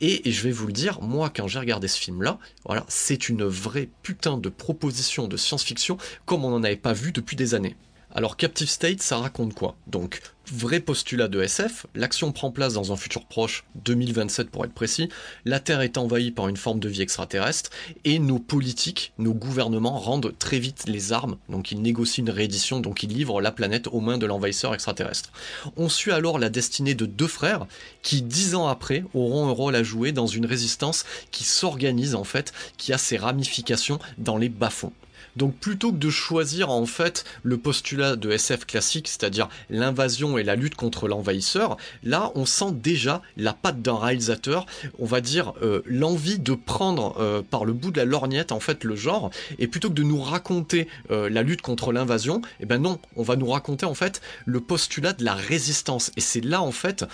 et, 0.00 0.28
et 0.28 0.32
je 0.32 0.42
vais 0.42 0.50
vous 0.50 0.66
le 0.66 0.72
dire, 0.72 1.00
moi 1.00 1.30
quand 1.34 1.48
j'ai 1.48 1.58
regardé 1.58 1.88
ce 1.88 1.98
film-là, 1.98 2.38
voilà, 2.64 2.84
c'est 2.88 3.28
une 3.28 3.44
vraie 3.44 3.88
putain 4.02 4.38
de 4.38 4.48
proposition 4.48 5.28
de 5.28 5.36
science-fiction 5.36 5.98
comme 6.26 6.44
on 6.44 6.50
n'en 6.50 6.62
avait 6.62 6.76
pas 6.76 6.92
vu 6.92 7.12
depuis 7.12 7.36
des 7.36 7.54
années. 7.54 7.76
Alors 8.14 8.36
Captive 8.36 8.68
State, 8.68 9.00
ça 9.00 9.16
raconte 9.16 9.54
quoi? 9.54 9.74
Donc, 9.86 10.20
vrai 10.52 10.80
postulat 10.80 11.28
de 11.28 11.40
SF, 11.40 11.86
l'action 11.94 12.30
prend 12.30 12.50
place 12.50 12.74
dans 12.74 12.92
un 12.92 12.96
futur 12.96 13.24
proche, 13.24 13.64
2027 13.86 14.50
pour 14.50 14.66
être 14.66 14.74
précis, 14.74 15.08
la 15.46 15.60
Terre 15.60 15.80
est 15.80 15.96
envahie 15.96 16.30
par 16.30 16.48
une 16.48 16.58
forme 16.58 16.78
de 16.78 16.90
vie 16.90 17.00
extraterrestre, 17.00 17.70
et 18.04 18.18
nos 18.18 18.38
politiques, 18.38 19.14
nos 19.16 19.32
gouvernements 19.32 19.98
rendent 19.98 20.34
très 20.38 20.58
vite 20.58 20.84
les 20.88 21.14
armes, 21.14 21.38
donc 21.48 21.72
ils 21.72 21.80
négocient 21.80 22.24
une 22.24 22.30
réédition, 22.30 22.80
donc 22.80 23.02
ils 23.02 23.08
livrent 23.08 23.40
la 23.40 23.50
planète 23.50 23.88
aux 23.90 24.00
mains 24.00 24.18
de 24.18 24.26
l'envahisseur 24.26 24.74
extraterrestre. 24.74 25.32
On 25.78 25.88
suit 25.88 26.12
alors 26.12 26.38
la 26.38 26.50
destinée 26.50 26.94
de 26.94 27.06
deux 27.06 27.26
frères, 27.26 27.66
qui 28.02 28.20
dix 28.20 28.54
ans 28.54 28.68
après 28.68 29.04
auront 29.14 29.48
un 29.48 29.52
rôle 29.52 29.74
à 29.74 29.82
jouer 29.82 30.12
dans 30.12 30.26
une 30.26 30.44
résistance 30.44 31.06
qui 31.30 31.44
s'organise 31.44 32.14
en 32.14 32.24
fait, 32.24 32.52
qui 32.76 32.92
a 32.92 32.98
ses 32.98 33.16
ramifications 33.16 34.00
dans 34.18 34.36
les 34.36 34.50
bas-fonds. 34.50 34.92
Donc 35.36 35.54
plutôt 35.56 35.92
que 35.92 35.96
de 35.96 36.10
choisir 36.10 36.70
en 36.70 36.86
fait 36.86 37.24
le 37.42 37.56
postulat 37.56 38.16
de 38.16 38.30
SF 38.30 38.66
classique, 38.66 39.08
c'est-à-dire 39.08 39.48
l'invasion 39.70 40.36
et 40.36 40.42
la 40.42 40.56
lutte 40.56 40.74
contre 40.74 41.08
l'envahisseur, 41.08 41.76
là 42.02 42.32
on 42.34 42.44
sent 42.44 42.72
déjà 42.72 43.22
la 43.36 43.52
patte 43.52 43.80
d'un 43.80 43.96
réalisateur, 43.96 44.66
on 44.98 45.06
va 45.06 45.20
dire 45.20 45.54
euh, 45.62 45.82
l'envie 45.86 46.38
de 46.38 46.54
prendre 46.54 47.16
euh, 47.18 47.42
par 47.42 47.64
le 47.64 47.72
bout 47.72 47.90
de 47.90 47.98
la 47.98 48.04
lorgnette 48.04 48.52
en 48.52 48.60
fait 48.60 48.84
le 48.84 48.96
genre, 48.96 49.30
et 49.58 49.66
plutôt 49.66 49.88
que 49.88 49.94
de 49.94 50.02
nous 50.02 50.20
raconter 50.20 50.88
euh, 51.10 51.30
la 51.30 51.42
lutte 51.42 51.62
contre 51.62 51.92
l'invasion, 51.92 52.42
eh 52.60 52.66
ben 52.66 52.78
non, 52.78 52.98
on 53.16 53.22
va 53.22 53.36
nous 53.36 53.48
raconter 53.48 53.86
en 53.86 53.94
fait 53.94 54.20
le 54.44 54.60
postulat 54.60 55.12
de 55.12 55.24
la 55.24 55.34
résistance. 55.34 56.10
Et 56.16 56.20
c'est 56.20 56.44
là 56.44 56.62
en 56.62 56.72
fait 56.72 57.04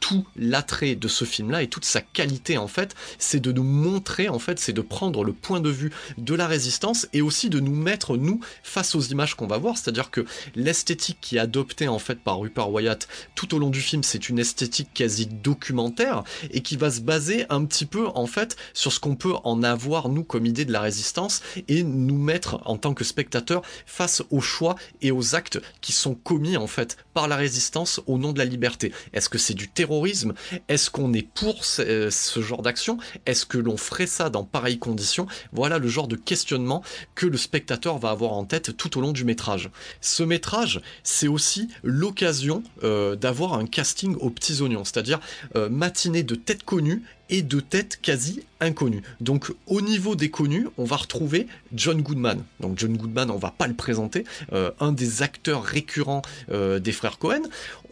tout 0.00 0.26
l'attrait 0.36 0.94
de 0.94 1.08
ce 1.08 1.24
film-là 1.24 1.62
et 1.62 1.68
toute 1.68 1.84
sa 1.84 2.00
qualité 2.00 2.58
en 2.58 2.68
fait, 2.68 2.94
c'est 3.18 3.40
de 3.40 3.52
nous 3.52 3.62
montrer 3.62 4.28
en 4.28 4.38
fait, 4.38 4.58
c'est 4.58 4.72
de 4.72 4.80
prendre 4.80 5.24
le 5.24 5.32
point 5.32 5.60
de 5.60 5.70
vue 5.70 5.90
de 6.18 6.34
la 6.34 6.46
résistance 6.46 7.08
et 7.12 7.22
aussi 7.22 7.50
de 7.50 7.55
de 7.56 7.60
nous 7.60 7.74
mettre 7.74 8.16
nous 8.16 8.40
face 8.62 8.94
aux 8.94 9.00
images 9.00 9.34
qu'on 9.34 9.46
va 9.46 9.56
voir, 9.56 9.78
c'est-à-dire 9.78 10.10
que 10.10 10.24
l'esthétique 10.54 11.18
qui 11.20 11.36
est 11.36 11.40
adoptée 11.40 11.88
en 11.88 11.98
fait 11.98 12.20
par 12.20 12.38
Rupert 12.38 12.70
Wyatt 12.70 13.08
tout 13.34 13.54
au 13.54 13.58
long 13.58 13.70
du 13.70 13.80
film, 13.80 14.02
c'est 14.02 14.28
une 14.28 14.38
esthétique 14.38 14.90
quasi 14.92 15.26
documentaire 15.26 16.22
et 16.50 16.60
qui 16.60 16.76
va 16.76 16.90
se 16.90 17.00
baser 17.00 17.46
un 17.48 17.64
petit 17.64 17.86
peu 17.86 18.08
en 18.14 18.26
fait 18.26 18.56
sur 18.74 18.92
ce 18.92 19.00
qu'on 19.00 19.16
peut 19.16 19.34
en 19.44 19.62
avoir 19.62 20.08
nous 20.08 20.22
comme 20.22 20.44
idée 20.44 20.64
de 20.64 20.72
la 20.72 20.80
résistance 20.80 21.42
et 21.68 21.82
nous 21.82 22.18
mettre 22.18 22.60
en 22.66 22.76
tant 22.76 22.92
que 22.92 23.04
spectateur 23.04 23.62
face 23.86 24.22
aux 24.30 24.40
choix 24.40 24.76
et 25.00 25.10
aux 25.10 25.34
actes 25.34 25.60
qui 25.80 25.92
sont 25.92 26.14
commis 26.14 26.56
en 26.56 26.66
fait 26.66 26.98
par 27.14 27.28
la 27.28 27.36
résistance 27.36 28.00
au 28.06 28.18
nom 28.18 28.32
de 28.32 28.38
la 28.38 28.44
liberté. 28.44 28.92
Est-ce 29.14 29.28
que 29.28 29.38
c'est 29.38 29.54
du 29.54 29.68
terrorisme? 29.68 30.34
Est-ce 30.68 30.90
qu'on 30.90 31.12
est 31.14 31.26
pour 31.26 31.64
ce, 31.64 32.10
ce 32.10 32.42
genre 32.42 32.62
d'action? 32.62 32.98
Est-ce 33.24 33.46
que 33.46 33.58
l'on 33.58 33.78
ferait 33.78 34.06
ça 34.06 34.28
dans 34.28 34.44
pareilles 34.44 34.78
conditions 34.78 35.26
Voilà 35.52 35.78
le 35.78 35.88
genre 35.88 36.08
de 36.08 36.16
questionnement 36.16 36.82
que 37.14 37.26
le 37.26 37.38
spectateur 37.46 37.98
va 37.98 38.10
avoir 38.10 38.32
en 38.32 38.44
tête 38.44 38.76
tout 38.76 38.98
au 38.98 39.00
long 39.00 39.12
du 39.12 39.24
métrage. 39.24 39.70
Ce 40.00 40.24
métrage, 40.24 40.80
c'est 41.04 41.28
aussi 41.28 41.68
l'occasion 41.84 42.62
euh, 42.82 43.14
d'avoir 43.14 43.54
un 43.54 43.66
casting 43.66 44.16
aux 44.16 44.30
petits 44.30 44.60
oignons, 44.62 44.84
c'est-à-dire 44.84 45.20
euh, 45.54 45.68
matinée 45.68 46.24
de 46.24 46.34
têtes 46.34 46.64
connues 46.64 47.02
et 47.30 47.42
de 47.42 47.60
têtes 47.60 47.98
quasi 48.02 48.42
inconnues. 48.60 49.02
Donc 49.20 49.52
au 49.66 49.80
niveau 49.80 50.16
des 50.16 50.28
connus, 50.30 50.68
on 50.76 50.84
va 50.84 50.96
retrouver 50.96 51.46
John 51.72 52.02
Goodman. 52.02 52.42
Donc 52.60 52.78
John 52.78 52.96
Goodman, 52.96 53.30
on 53.30 53.38
va 53.38 53.52
pas 53.56 53.68
le 53.68 53.74
présenter, 53.74 54.24
euh, 54.52 54.70
un 54.80 54.92
des 54.92 55.22
acteurs 55.22 55.62
récurrents 55.62 56.22
des 56.48 56.92
frères 56.92 57.18
Cohen. 57.18 57.42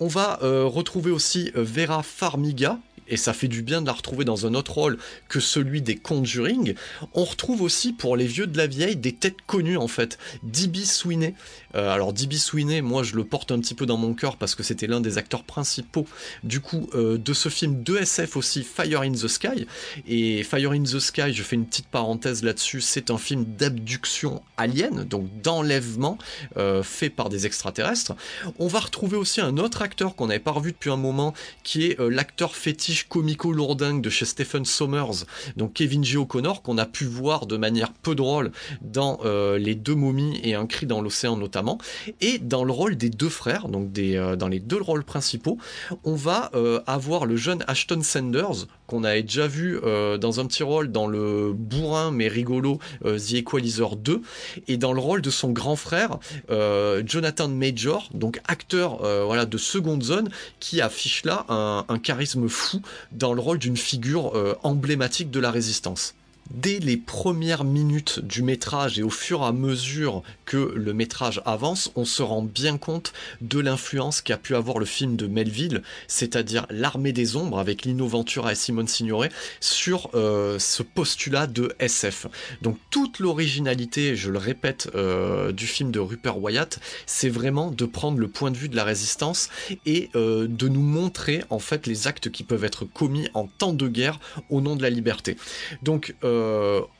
On 0.00 0.08
va 0.08 0.38
retrouver 0.42 1.10
aussi 1.10 1.50
Vera 1.54 2.02
Farmiga, 2.02 2.78
et 3.08 3.16
ça 3.16 3.32
fait 3.32 3.48
du 3.48 3.62
bien 3.62 3.80
de 3.80 3.86
la 3.86 3.92
retrouver 3.92 4.24
dans 4.24 4.46
un 4.46 4.54
autre 4.54 4.72
rôle 4.74 4.98
que 5.28 5.40
celui 5.40 5.82
des 5.82 5.96
Conjuring, 5.96 6.74
on 7.14 7.24
retrouve 7.24 7.62
aussi 7.62 7.92
pour 7.92 8.16
les 8.16 8.26
vieux 8.26 8.46
de 8.46 8.56
la 8.56 8.66
vieille 8.66 8.96
des 8.96 9.12
têtes 9.12 9.42
connues 9.46 9.76
en 9.76 9.88
fait. 9.88 10.18
D.B. 10.42 10.78
Sweeney. 10.78 11.34
Euh, 11.74 11.90
alors 11.90 12.12
D.B. 12.12 12.34
Sweeney, 12.34 12.82
moi 12.82 13.02
je 13.02 13.16
le 13.16 13.24
porte 13.24 13.52
un 13.52 13.58
petit 13.58 13.74
peu 13.74 13.86
dans 13.86 13.96
mon 13.96 14.14
cœur 14.14 14.36
parce 14.36 14.54
que 14.54 14.62
c'était 14.62 14.86
l'un 14.86 15.00
des 15.00 15.18
acteurs 15.18 15.44
principaux 15.44 16.06
du 16.42 16.60
coup 16.60 16.88
euh, 16.94 17.18
de 17.18 17.32
ce 17.32 17.48
film 17.48 17.82
de 17.82 17.96
SF 17.96 18.36
aussi, 18.36 18.62
Fire 18.62 19.02
in 19.02 19.12
the 19.12 19.28
Sky. 19.28 19.66
Et 20.06 20.42
Fire 20.42 20.72
in 20.72 20.82
the 20.82 20.98
Sky, 20.98 21.32
je 21.32 21.42
fais 21.42 21.56
une 21.56 21.66
petite 21.66 21.88
parenthèse 21.88 22.42
là-dessus, 22.42 22.80
c'est 22.80 23.10
un 23.10 23.18
film 23.18 23.44
d'abduction 23.44 24.42
alien, 24.56 25.04
donc 25.04 25.28
d'enlèvement 25.42 26.18
euh, 26.56 26.82
fait 26.82 27.10
par 27.10 27.28
des 27.28 27.46
extraterrestres. 27.46 28.14
On 28.58 28.66
va 28.66 28.80
retrouver 28.80 29.16
aussi 29.16 29.40
un 29.40 29.58
autre 29.58 29.82
acteur 29.82 30.14
qu'on 30.14 30.26
n'avait 30.26 30.38
pas 30.40 30.52
revu 30.52 30.72
depuis 30.72 30.90
un 30.90 30.96
moment, 30.96 31.34
qui 31.62 31.86
est 31.86 31.98
l'acteur 31.98 32.54
fétiche 32.54 32.93
comico-lourdingue 33.02 34.00
de 34.00 34.10
chez 34.10 34.24
Stephen 34.24 34.64
Sommers, 34.64 35.24
donc 35.56 35.74
Kevin 35.74 36.04
G. 36.04 36.16
O'Connor, 36.16 36.62
qu'on 36.62 36.78
a 36.78 36.86
pu 36.86 37.04
voir 37.04 37.46
de 37.46 37.56
manière 37.56 37.92
peu 37.92 38.14
drôle 38.14 38.52
dans 38.82 39.20
Les 39.56 39.74
Deux 39.74 39.94
Momies 39.94 40.40
et 40.42 40.54
Un 40.54 40.66
Cri 40.66 40.86
dans 40.86 41.00
l'Océan 41.00 41.36
notamment. 41.36 41.78
Et 42.20 42.38
dans 42.38 42.64
le 42.64 42.72
rôle 42.72 42.96
des 42.96 43.10
deux 43.10 43.28
frères, 43.28 43.68
donc 43.68 43.92
des, 43.92 44.34
dans 44.38 44.48
les 44.48 44.60
deux 44.60 44.80
rôles 44.80 45.04
principaux, 45.04 45.58
on 46.04 46.14
va 46.14 46.50
avoir 46.86 47.26
le 47.26 47.36
jeune 47.36 47.64
Ashton 47.66 48.02
Sanders, 48.02 48.66
qu'on 48.86 49.04
avait 49.04 49.22
déjà 49.22 49.46
vu 49.46 49.78
euh, 49.82 50.18
dans 50.18 50.40
un 50.40 50.46
petit 50.46 50.62
rôle 50.62 50.92
dans 50.92 51.06
le 51.06 51.52
bourrin 51.52 52.10
mais 52.10 52.28
rigolo 52.28 52.78
euh, 53.04 53.18
The 53.18 53.34
Equalizer 53.34 53.96
2, 53.96 54.22
et 54.68 54.76
dans 54.76 54.92
le 54.92 55.00
rôle 55.00 55.22
de 55.22 55.30
son 55.30 55.50
grand 55.50 55.76
frère, 55.76 56.18
euh, 56.50 57.02
Jonathan 57.06 57.48
Major, 57.48 58.08
donc 58.12 58.40
acteur 58.46 58.98
voilà, 59.24 59.46
de 59.46 59.58
seconde 59.58 60.02
zone, 60.02 60.28
qui 60.60 60.80
affiche 60.80 61.24
là 61.24 61.46
un 61.48 61.98
charisme 61.98 62.48
fou 62.48 62.80
dans 63.12 63.32
le 63.32 63.40
rôle 63.40 63.58
d'une 63.58 63.76
figure 63.76 64.32
emblématique 64.62 65.30
de 65.30 65.40
la 65.40 65.50
résistance 65.50 66.14
dès 66.50 66.78
les 66.78 66.96
premières 66.96 67.64
minutes 67.64 68.20
du 68.20 68.42
métrage 68.42 68.98
et 68.98 69.02
au 69.02 69.10
fur 69.10 69.42
et 69.42 69.46
à 69.46 69.52
mesure 69.52 70.22
que 70.44 70.72
le 70.74 70.92
métrage 70.92 71.42
avance, 71.44 71.90
on 71.96 72.04
se 72.04 72.22
rend 72.22 72.42
bien 72.42 72.78
compte 72.78 73.12
de 73.40 73.58
l'influence 73.58 74.20
qu'a 74.20 74.36
pu 74.36 74.54
avoir 74.54 74.78
le 74.78 74.84
film 74.84 75.16
de 75.16 75.26
Melville, 75.26 75.82
c'est-à-dire 76.06 76.66
L'armée 76.70 77.12
des 77.12 77.36
ombres 77.36 77.58
avec 77.58 77.84
Lino 77.84 78.06
Ventura 78.06 78.52
et 78.52 78.54
Simone 78.54 78.88
Signoret 78.88 79.30
sur 79.60 80.10
euh, 80.14 80.58
ce 80.58 80.82
postulat 80.82 81.46
de 81.46 81.74
SF. 81.78 82.26
Donc 82.62 82.78
toute 82.90 83.18
l'originalité, 83.18 84.16
je 84.16 84.30
le 84.30 84.38
répète, 84.38 84.90
euh, 84.94 85.52
du 85.52 85.66
film 85.66 85.90
de 85.90 85.98
Rupert 86.00 86.38
Wyatt, 86.38 86.78
c'est 87.06 87.28
vraiment 87.28 87.70
de 87.70 87.84
prendre 87.84 88.18
le 88.18 88.28
point 88.28 88.50
de 88.50 88.56
vue 88.56 88.68
de 88.68 88.76
la 88.76 88.84
résistance 88.84 89.48
et 89.86 90.10
euh, 90.14 90.46
de 90.48 90.68
nous 90.68 90.82
montrer 90.82 91.42
en 91.50 91.58
fait 91.58 91.86
les 91.86 92.06
actes 92.06 92.30
qui 92.30 92.44
peuvent 92.44 92.64
être 92.64 92.84
commis 92.84 93.28
en 93.34 93.46
temps 93.46 93.72
de 93.72 93.88
guerre 93.88 94.20
au 94.50 94.60
nom 94.60 94.76
de 94.76 94.82
la 94.82 94.90
liberté. 94.90 95.36
Donc 95.82 96.14
euh, 96.24 96.33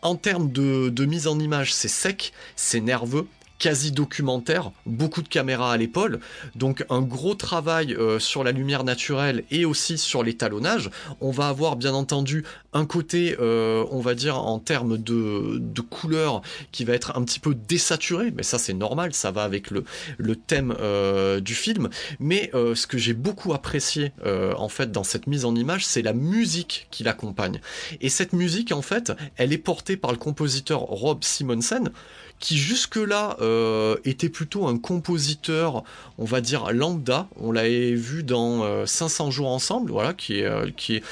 en 0.03 0.15
termes 0.17 0.51
de 0.51 1.05
mise 1.05 1.27
en 1.27 1.39
image, 1.39 1.73
c'est 1.73 1.89
sec, 1.89 2.33
c'est 2.57 2.81
nerveux, 2.81 3.27
quasi 3.65 3.93
documentaire, 3.93 4.73
beaucoup 4.85 5.23
de 5.23 5.29
caméras 5.29 5.73
à 5.73 5.79
l'épaule, 5.79 6.21
donc 6.55 6.85
un 6.91 7.01
gros 7.01 7.35
travail 7.35 7.95
euh, 7.95 8.19
sur 8.19 8.45
la 8.45 8.53
lumière 8.53 8.85
naturelle 8.85 9.43
et 9.51 9.65
aussi 9.65 9.97
sur 9.97 10.23
l'étalonnage. 10.23 10.91
On 11.23 11.31
va 11.31 11.49
avoir 11.49 11.77
bien 11.77 11.95
entendu 11.95 12.45
un 12.75 12.85
côté, 12.85 13.39
euh, 13.41 13.83
on 13.91 14.01
va 14.01 14.15
dire 14.15 14.39
en 14.39 14.59
termes 14.59 14.99
de, 14.99 15.57
de 15.59 15.81
couleur, 15.81 16.43
qui 16.73 16.85
va 16.85 16.93
être 16.93 17.17
un 17.17 17.25
petit 17.25 17.41
peu 17.41 17.55
désaturé, 17.55 18.35
mais 18.37 18.43
ça 18.43 18.59
c'est 18.59 18.75
normal, 18.75 19.15
ça 19.15 19.31
va 19.31 19.45
avec 19.45 19.71
le, 19.71 19.87
thème 20.37 20.75
euh, 20.79 21.41
du 21.41 21.55
film. 21.55 21.89
Mais 22.21 22.51
ce 22.53 22.87
que 22.87 22.99
j'ai 22.99 23.15
beaucoup 23.15 23.55
apprécié 23.55 24.13
en 24.27 24.69
fait 24.69 24.93
dans 24.93 25.05
cette 25.05 25.27
mise 25.27 25.47
en 25.47 25.55
image, 25.55 25.87
c'est 25.87 26.03
la 26.03 26.13
musique 26.13 26.87
qui 26.91 27.03
l'accompagne. 27.03 27.63
Et 28.03 28.11
cette 28.11 28.35
musique 28.35 28.73
en 28.73 28.83
fait, 28.83 29.11
elle 29.37 29.55
est 29.55 29.59
portée 29.59 29.97
par 29.97 30.13
le 30.13 30.19
compositeur 30.19 30.81
Rob 30.81 31.25
Simonsen 31.25 31.91
qui 32.41 32.59
jusque-là 32.59 33.39
euh, 33.41 33.97
était 34.05 34.29
plutôt 34.29 34.67
un 34.67 34.77
compositeur, 34.77 35.83
on 36.19 36.27
va 36.27 36.43
dire 36.43 36.73
lambda. 36.73 37.27
On 37.37 37.53
l'avait 37.53 37.95
vu 37.95 38.23
dans 38.23 38.87
500 38.87 39.29
euh, 39.29 39.31
jours 39.31 39.49
ensemble, 39.49 39.91
voilà, 39.91 40.13
qui 40.13 40.41
est, 40.41 40.45
euh, 40.45 40.71
qui 40.77 40.97
est, 40.97 41.03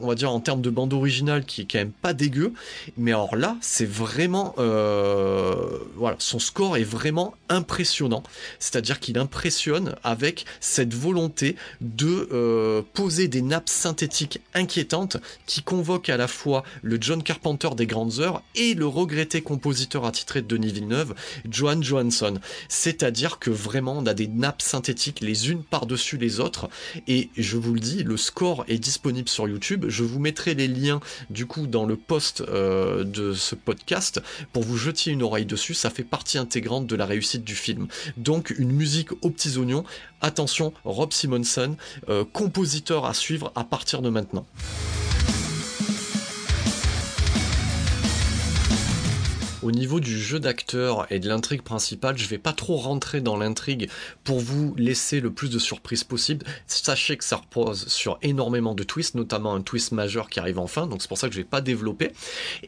on 0.00 0.06
va 0.06 0.14
dire 0.14 0.30
en 0.32 0.40
termes 0.40 0.62
de 0.62 0.70
bande 0.70 0.94
originale, 0.94 1.44
qui 1.44 1.62
est 1.62 1.66
quand 1.70 1.78
même 1.78 1.92
pas 1.92 2.14
dégueu. 2.14 2.54
Mais 2.96 3.10
alors 3.10 3.36
là, 3.36 3.56
c'est 3.60 3.88
vraiment, 3.88 4.54
voilà, 4.56 6.16
son 6.18 6.38
score 6.38 6.76
est 6.76 6.84
vraiment 6.84 7.34
impressionnant. 7.48 8.22
C'est-à-dire 8.58 8.98
qu'il 8.98 9.18
impressionne 9.18 9.94
avec 10.04 10.46
cette 10.60 10.94
volonté 10.94 11.56
de 11.80 12.82
poser 12.94 13.28
des 13.28 13.42
nappes 13.42 13.68
synthétiques 13.68 14.40
inquiétantes 14.54 15.18
qui 15.46 15.62
convoquent 15.62 16.08
à 16.08 16.16
la 16.16 16.28
fois 16.28 16.64
le 16.82 16.96
John 17.00 17.22
Carpenter 17.22 17.70
des 17.76 17.86
grandes 17.86 18.20
heures 18.20 18.42
et 18.54 18.74
le 18.74 18.86
regretté 18.86 19.42
compositeur 19.42 20.06
attitré 20.06 20.40
de 20.40 20.51
Denis 20.52 20.72
Villeneuve, 20.72 21.14
Johan 21.48 21.82
Johansson. 21.82 22.38
C'est-à-dire 22.68 23.38
que 23.38 23.50
vraiment 23.50 23.98
on 23.98 24.06
a 24.06 24.14
des 24.14 24.28
nappes 24.28 24.62
synthétiques 24.62 25.20
les 25.20 25.50
unes 25.50 25.62
par-dessus 25.62 26.18
les 26.18 26.40
autres 26.40 26.68
et 27.08 27.30
je 27.36 27.56
vous 27.56 27.74
le 27.74 27.80
dis, 27.80 28.02
le 28.02 28.16
score 28.16 28.64
est 28.68 28.78
disponible 28.78 29.28
sur 29.28 29.48
YouTube. 29.48 29.86
Je 29.88 30.04
vous 30.04 30.18
mettrai 30.18 30.54
les 30.54 30.68
liens 30.68 31.00
du 31.30 31.46
coup 31.46 31.66
dans 31.66 31.86
le 31.86 31.96
post 31.96 32.42
euh, 32.42 33.04
de 33.04 33.32
ce 33.32 33.54
podcast 33.54 34.20
pour 34.52 34.62
vous 34.62 34.76
jeter 34.76 35.10
une 35.10 35.22
oreille 35.22 35.46
dessus. 35.46 35.74
Ça 35.74 35.90
fait 35.90 36.04
partie 36.04 36.38
intégrante 36.38 36.86
de 36.86 36.96
la 36.96 37.06
réussite 37.06 37.44
du 37.44 37.54
film. 37.54 37.88
Donc 38.16 38.54
une 38.56 38.72
musique 38.72 39.12
aux 39.22 39.30
petits 39.30 39.56
oignons. 39.56 39.84
Attention, 40.20 40.72
Rob 40.84 41.12
Simonson, 41.12 41.76
euh, 42.08 42.24
compositeur 42.32 43.06
à 43.06 43.14
suivre 43.14 43.52
à 43.54 43.64
partir 43.64 44.02
de 44.02 44.10
maintenant. 44.10 44.46
Au 49.62 49.70
niveau 49.70 50.00
du 50.00 50.18
jeu 50.18 50.40
d'acteur 50.40 51.06
et 51.10 51.20
de 51.20 51.28
l'intrigue 51.28 51.62
principale, 51.62 52.18
je 52.18 52.26
vais 52.26 52.38
pas 52.38 52.52
trop 52.52 52.76
rentrer 52.76 53.20
dans 53.20 53.36
l'intrigue 53.36 53.88
pour 54.24 54.40
vous 54.40 54.74
laisser 54.76 55.20
le 55.20 55.30
plus 55.30 55.50
de 55.50 55.60
surprises 55.60 56.02
possible. 56.02 56.44
Sachez 56.66 57.16
que 57.16 57.22
ça 57.22 57.36
repose 57.36 57.86
sur 57.86 58.18
énormément 58.22 58.74
de 58.74 58.82
twists, 58.82 59.14
notamment 59.14 59.54
un 59.54 59.60
twist 59.60 59.92
majeur 59.92 60.28
qui 60.30 60.40
arrive 60.40 60.58
enfin, 60.58 60.88
donc 60.88 61.00
c'est 61.00 61.06
pour 61.06 61.18
ça 61.18 61.28
que 61.28 61.34
je 61.34 61.38
vais 61.38 61.46
pas 61.46 61.60
développer. 61.60 62.10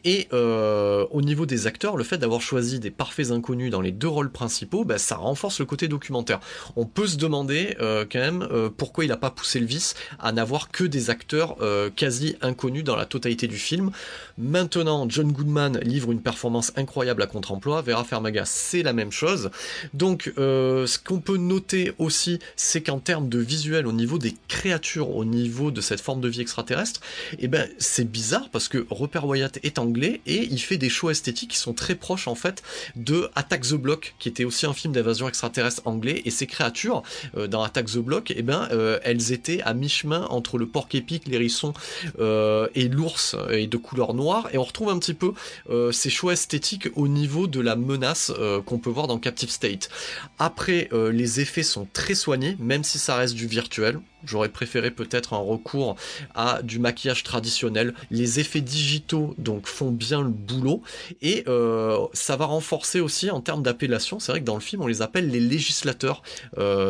Et 0.05 0.29
euh, 0.31 1.05
au 1.11 1.21
niveau 1.21 1.45
des 1.45 1.67
acteurs, 1.67 1.97
le 1.97 2.05
fait 2.05 2.17
d'avoir 2.17 2.39
choisi 2.39 2.79
des 2.79 2.91
parfaits 2.91 3.31
inconnus 3.31 3.71
dans 3.71 3.81
les 3.81 3.91
deux 3.91 4.07
rôles 4.07 4.31
principaux, 4.31 4.85
bah, 4.85 4.97
ça 4.97 5.17
renforce 5.17 5.59
le 5.59 5.65
côté 5.65 5.89
documentaire. 5.89 6.39
On 6.77 6.85
peut 6.85 7.07
se 7.07 7.17
demander 7.17 7.75
euh, 7.81 8.05
quand 8.09 8.19
même 8.19 8.47
euh, 8.53 8.69
pourquoi 8.69 9.03
il 9.03 9.11
a 9.11 9.17
pas 9.17 9.31
poussé 9.31 9.59
le 9.59 9.65
vice 9.65 9.95
à 10.17 10.31
n'avoir 10.31 10.71
que 10.71 10.85
des 10.85 11.09
acteurs 11.09 11.57
quasi 11.95 12.37
inconnus 12.41 12.83
dans 12.85 12.95
la 12.95 13.05
totalité 13.05 13.47
du 13.47 13.57
film. 13.57 13.91
Maintenant, 14.37 15.07
John 15.09 15.31
Goodman 15.31 15.79
livre 15.79 16.11
une 16.11 16.21
performance 16.21 16.71
incroyable 16.75 16.84
incroyable 16.85 17.23
à 17.23 17.27
contre-emploi. 17.27 17.81
Vera 17.81 18.03
Fermaga, 18.03 18.45
c'est 18.45 18.83
la 18.83 18.93
même 18.93 19.11
chose. 19.11 19.49
Donc, 19.95 20.31
euh, 20.37 20.85
ce 20.85 20.99
qu'on 20.99 21.19
peut 21.19 21.37
noter 21.37 21.93
aussi, 21.97 22.37
c'est 22.55 22.83
qu'en 22.83 22.99
termes 22.99 23.27
de 23.27 23.39
visuel, 23.39 23.87
au 23.87 23.91
niveau 23.91 24.19
des 24.19 24.35
créatures, 24.47 25.09
au 25.15 25.25
niveau 25.25 25.71
de 25.71 25.81
cette 25.81 25.99
forme 25.99 26.21
de 26.21 26.27
vie 26.27 26.41
extraterrestre, 26.41 27.01
eh 27.39 27.47
ben, 27.47 27.67
c'est 27.79 28.09
bizarre 28.09 28.49
parce 28.51 28.67
que 28.67 28.85
Rupert 28.91 29.25
Wyatt 29.25 29.57
est 29.63 29.79
anglais 29.79 30.21
et 30.27 30.43
il 30.43 30.59
fait 30.59 30.77
des 30.77 30.89
choix 30.89 31.11
esthétiques 31.11 31.51
qui 31.51 31.57
sont 31.57 31.73
très 31.73 31.95
proches, 31.95 32.27
en 32.27 32.35
fait, 32.35 32.61
de 32.95 33.29
Attack 33.33 33.61
the 33.63 33.73
Block, 33.73 34.13
qui 34.19 34.29
était 34.29 34.45
aussi 34.45 34.67
un 34.67 34.73
film 34.73 34.93
d'invasion 34.93 35.27
extraterrestre 35.27 35.81
anglais. 35.85 36.21
Et 36.25 36.29
ces 36.29 36.45
créatures, 36.45 37.01
euh, 37.35 37.47
dans 37.47 37.63
Attack 37.63 37.87
the 37.87 37.97
Block, 37.97 38.31
eh 38.35 38.43
ben, 38.43 38.67
euh, 38.71 38.99
elles 39.03 39.31
étaient 39.31 39.61
à 39.63 39.73
mi-chemin 39.73 40.27
entre 40.29 40.59
le 40.59 40.67
porc 40.67 40.89
épic, 40.93 41.27
l'hérisson 41.27 41.73
et 42.75 42.87
l'ours, 42.89 43.35
et 43.49 43.65
de 43.65 43.77
couleur 43.77 44.13
noire. 44.13 44.49
Et 44.53 44.59
on 44.59 44.63
retrouve 44.63 44.89
un 44.89 44.99
petit 44.99 45.15
peu 45.15 45.33
ces 45.91 46.09
choix 46.11 46.33
esthétiques 46.33 46.74
au 46.95 47.07
niveau 47.07 47.47
de 47.47 47.59
la 47.59 47.75
menace 47.75 48.31
euh, 48.37 48.61
qu'on 48.61 48.79
peut 48.79 48.89
voir 48.89 49.07
dans 49.07 49.17
Captive 49.17 49.49
State. 49.49 49.89
Après, 50.39 50.89
euh, 50.93 51.11
les 51.11 51.39
effets 51.39 51.63
sont 51.63 51.87
très 51.93 52.15
soignés, 52.15 52.55
même 52.59 52.83
si 52.83 52.99
ça 52.99 53.15
reste 53.15 53.35
du 53.35 53.47
virtuel. 53.47 53.99
J'aurais 54.25 54.49
préféré 54.49 54.89
peut-être 54.89 55.33
un 55.33 55.39
recours 55.39 55.95
à 56.33 56.63
du 56.63 56.79
maquillage 56.79 57.21
traditionnel. 57.21 57.93
Les 58.09 58.39
effets 58.39 58.61
digitaux 58.61 59.35
donc 59.37 59.67
font 59.67 59.91
bien 59.91 60.23
le 60.23 60.29
boulot 60.29 60.81
et 61.21 61.43
euh, 61.47 61.99
ça 62.13 62.35
va 62.35 62.45
renforcer 62.45 63.01
aussi 63.01 63.29
en 63.29 63.39
termes 63.41 63.61
d'appellation. 63.61 64.19
C'est 64.19 64.31
vrai 64.31 64.41
que 64.41 64.45
dans 64.45 64.55
le 64.55 64.61
film 64.61 64.81
on 64.81 64.87
les 64.87 65.03
appelle 65.03 65.29
les 65.29 65.39
législateurs, 65.39 66.23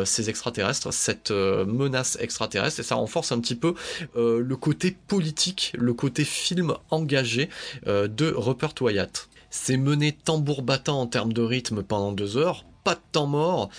ces 0.06 0.30
extraterrestres, 0.30 0.94
cette 0.94 1.30
menace 1.30 2.16
extraterrestre 2.20 2.80
et 2.80 2.82
ça 2.82 2.94
renforce 2.94 3.32
un 3.32 3.40
petit 3.40 3.54
peu 3.54 3.74
le 4.14 4.54
côté 4.54 4.96
politique, 5.06 5.74
le 5.76 5.92
côté 5.92 6.24
film 6.24 6.74
engagé 6.90 7.50
de 7.84 8.32
Rupert 8.34 8.72
Wyatt. 8.80 9.28
C'est 9.50 9.76
mené 9.76 10.12
tambour 10.12 10.62
battant 10.62 11.00
en 11.00 11.06
termes 11.06 11.32
de 11.32 11.42
rythme 11.42 11.82
pendant 11.82 12.12
deux 12.12 12.36
heures, 12.36 12.64
pas 12.84 12.94
de 12.94 13.00
temps 13.12 13.26
mort, 13.26 13.70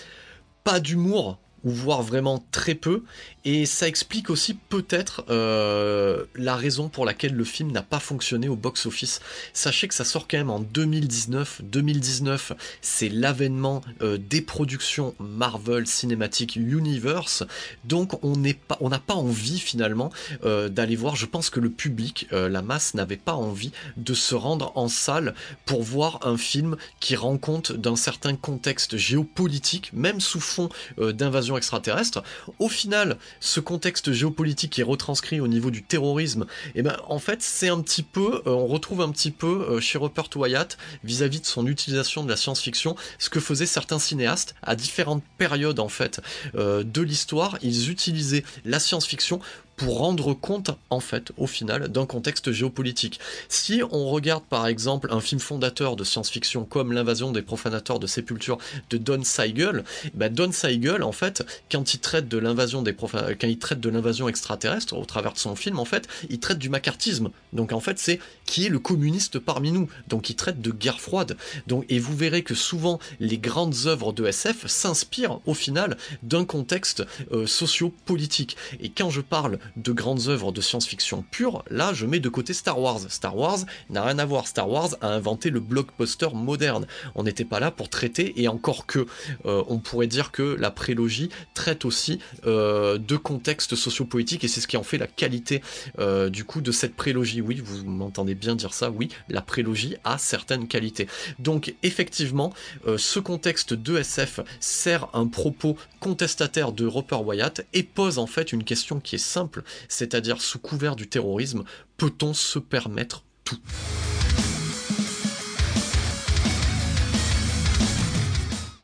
pas 0.63 0.79
d'humour, 0.79 1.39
ou 1.67 1.69
voire 1.69 2.01
vraiment 2.01 2.43
très 2.51 2.75
peu. 2.75 3.03
Et 3.43 3.65
ça 3.65 3.87
explique 3.87 4.29
aussi 4.29 4.55
peut-être 4.55 5.23
euh, 5.29 6.25
la 6.35 6.57
raison 6.57 6.89
pour 6.89 7.05
laquelle 7.05 7.33
le 7.33 7.43
film 7.43 7.71
n'a 7.71 7.81
pas 7.81 7.99
fonctionné 7.99 8.49
au 8.49 8.55
box-office. 8.55 9.21
Sachez 9.53 9.87
que 9.87 9.93
ça 9.93 10.03
sort 10.03 10.27
quand 10.27 10.37
même 10.37 10.49
en 10.49 10.59
2019. 10.59 11.61
2019, 11.63 12.53
c'est 12.81 13.09
l'avènement 13.09 13.81
euh, 14.01 14.17
des 14.17 14.41
productions 14.41 15.13
Marvel 15.19 15.87
Cinematic 15.87 16.57
Universe. 16.57 17.43
Donc 17.85 18.21
on 18.23 18.35
n'est 18.35 18.53
pas, 18.53 18.77
on 18.81 18.89
n'a 18.89 18.99
pas 18.99 19.13
envie 19.13 19.59
finalement 19.59 20.11
euh, 20.43 20.67
d'aller 20.67 20.95
voir. 20.95 21.15
Je 21.15 21.25
pense 21.25 21.49
que 21.49 21.59
le 21.59 21.69
public, 21.69 22.27
la 22.31 22.61
masse, 22.61 22.93
n'avait 22.93 23.17
pas 23.17 23.33
envie 23.33 23.71
de 23.97 24.13
se 24.13 24.35
rendre 24.35 24.71
en 24.75 24.87
salle 24.87 25.33
pour 25.65 25.83
voir 25.83 26.19
un 26.23 26.37
film 26.37 26.75
qui 26.99 27.15
rend 27.15 27.37
compte 27.37 27.71
d'un 27.71 27.95
certain 27.95 28.35
contexte 28.35 28.97
géopolitique, 28.97 29.91
même 29.93 30.19
sous 30.19 30.39
fond 30.39 30.69
d'invasion 30.97 31.56
extraterrestre. 31.57 32.23
Au 32.59 32.69
final, 32.69 33.17
ce 33.39 33.59
contexte 33.59 34.11
géopolitique 34.11 34.71
qui 34.73 34.81
est 34.81 34.83
retranscrit 34.83 35.39
au 35.39 35.47
niveau 35.47 35.71
du 35.71 35.83
terrorisme, 35.83 36.45
et 36.75 36.79
eh 36.79 36.81
ben 36.81 36.97
en 37.07 37.19
fait 37.19 37.41
c'est 37.41 37.69
un 37.69 37.81
petit 37.81 38.03
peu, 38.03 38.41
euh, 38.45 38.51
on 38.51 38.67
retrouve 38.67 39.01
un 39.01 39.11
petit 39.11 39.31
peu 39.31 39.67
euh, 39.69 39.79
chez 39.79 39.97
Rupert 39.97 40.29
Wyatt 40.35 40.77
vis-à-vis 41.03 41.41
de 41.41 41.45
son 41.45 41.67
utilisation 41.67 42.23
de 42.23 42.29
la 42.29 42.37
science-fiction, 42.37 42.95
ce 43.19 43.29
que 43.29 43.39
faisaient 43.39 43.65
certains 43.65 43.99
cinéastes 43.99 44.55
à 44.61 44.75
différentes 44.75 45.23
périodes 45.37 45.79
en 45.79 45.89
fait 45.89 46.21
euh, 46.55 46.83
de 46.83 47.01
l'histoire, 47.01 47.57
ils 47.61 47.89
utilisaient 47.89 48.43
la 48.65 48.79
science-fiction 48.79 49.39
pour 49.77 49.99
rendre 49.99 50.33
compte, 50.33 50.71
en 50.89 50.99
fait, 50.99 51.31
au 51.37 51.47
final, 51.47 51.87
d'un 51.87 52.05
contexte 52.05 52.51
géopolitique. 52.51 53.19
Si 53.47 53.81
on 53.91 54.09
regarde 54.09 54.43
par 54.43 54.67
exemple 54.67 55.07
un 55.11 55.21
film 55.21 55.39
fondateur 55.39 55.95
de 55.95 56.03
science-fiction 56.03 56.65
comme 56.65 56.91
L'invasion 56.91 57.31
des 57.31 57.43
profanateurs 57.43 57.99
de 57.99 58.07
sépulture 58.07 58.57
de 58.89 58.97
Don 58.97 59.23
Siegel, 59.23 59.83
bah 60.15 60.29
Don 60.29 60.51
Siegel, 60.51 61.03
en 61.03 61.11
fait, 61.11 61.45
quand 61.71 61.93
il 61.93 61.99
traite 61.99 62.27
de 62.27 62.39
l'invasion 62.39 62.81
des 62.81 62.95
quand 62.95 63.47
il 63.47 63.59
traite 63.59 63.79
de 63.79 63.89
l'invasion 63.89 64.27
extraterrestre 64.27 64.97
au 64.97 65.05
travers 65.05 65.33
de 65.33 65.37
son 65.37 65.55
film, 65.55 65.77
en 65.77 65.85
fait, 65.85 66.07
il 66.29 66.39
traite 66.39 66.57
du 66.57 66.69
macartisme. 66.69 67.29
Donc 67.53 67.71
en 67.71 67.79
fait, 67.79 67.99
c'est 67.99 68.19
qui 68.47 68.65
est 68.65 68.69
le 68.69 68.79
communiste 68.79 69.37
parmi 69.37 69.71
nous. 69.71 69.87
Donc 70.07 70.31
il 70.31 70.35
traite 70.35 70.59
de 70.59 70.71
guerre 70.71 70.99
froide. 70.99 71.37
Donc 71.67 71.85
et 71.89 71.99
vous 71.99 72.17
verrez 72.17 72.41
que 72.41 72.55
souvent 72.55 72.97
les 73.19 73.37
grandes 73.37 73.75
œuvres 73.85 74.11
de 74.13 74.25
SF 74.25 74.65
s'inspirent 74.65 75.39
au 75.45 75.53
final 75.53 75.97
d'un 76.23 76.45
contexte 76.45 77.05
euh, 77.31 77.45
socio-politique. 77.45 78.57
Et 78.79 78.89
quand 78.89 79.11
je 79.11 79.21
parle 79.21 79.59
de 79.75 79.91
grandes 79.91 80.27
œuvres 80.27 80.51
de 80.51 80.61
science-fiction 80.61 81.23
pure, 81.29 81.63
là 81.69 81.93
je 81.93 82.07
mets 82.07 82.19
de 82.19 82.29
côté 82.29 82.53
Star 82.53 82.79
Wars. 82.79 83.01
Star 83.09 83.37
Wars 83.37 83.59
n'a 83.91 84.03
rien 84.03 84.17
à 84.17 84.25
voir. 84.25 84.47
Star 84.47 84.69
Wars 84.69 84.95
a 85.01 85.09
inventé 85.09 85.49
le 85.49 85.59
blockbuster 85.59 86.29
moderne. 86.33 86.87
On 87.15 87.23
n'était 87.23 87.45
pas 87.45 87.59
là 87.59 87.71
pour 87.71 87.89
traiter, 87.89 88.41
et 88.41 88.47
encore 88.47 88.85
que, 88.85 89.05
euh, 89.45 89.63
on 89.67 89.79
pourrait 89.79 90.07
dire 90.07 90.31
que 90.31 90.55
la 90.59 90.71
prélogie 90.71 91.29
traite 91.53 91.85
aussi 91.85 92.19
euh, 92.45 92.97
de 92.97 93.17
contexte 93.17 93.75
sociopolitique, 93.75 94.43
et 94.43 94.47
c'est 94.47 94.61
ce 94.61 94.67
qui 94.67 94.77
en 94.77 94.83
fait 94.83 94.97
la 94.97 95.07
qualité 95.07 95.61
euh, 95.99 96.29
du 96.29 96.43
coup 96.43 96.61
de 96.61 96.71
cette 96.71 96.95
prélogie. 96.95 97.41
Oui, 97.41 97.61
vous 97.63 97.83
m'entendez 97.85 98.35
bien 98.37 98.55
dire 98.55 98.73
ça, 98.73 98.89
oui, 98.89 99.09
la 99.29 99.41
prélogie 99.41 99.95
a 100.03 100.17
certaines 100.17 100.67
qualités. 100.67 101.07
Donc 101.39 101.75
effectivement, 101.83 102.53
ce 102.97 103.19
contexte 103.19 103.73
de 103.73 103.97
SF 103.97 104.39
sert 104.59 105.09
un 105.13 105.27
propos 105.27 105.77
contestataire 105.99 106.71
de 106.71 106.85
Roper 106.85 107.17
Wyatt 107.17 107.65
et 107.73 107.83
pose 107.83 108.17
en 108.17 108.27
fait 108.27 108.53
une 108.53 108.63
question 108.63 108.99
qui 108.99 109.15
est 109.15 109.17
simple 109.17 109.63
c'est-à-dire 109.87 110.41
sous 110.41 110.59
couvert 110.59 110.95
du 110.95 111.07
terrorisme, 111.07 111.63
peut-on 111.97 112.33
se 112.33 112.59
permettre 112.59 113.23
tout? 113.43 113.59